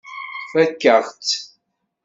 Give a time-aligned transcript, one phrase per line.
[0.49, 1.31] Tfakk-aɣ-tt.